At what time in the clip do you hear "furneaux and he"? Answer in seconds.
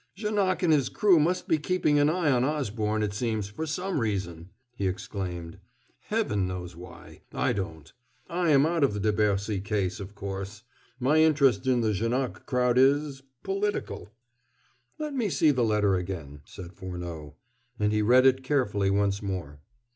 16.73-18.01